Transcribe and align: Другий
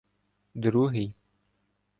Другий 0.63 1.13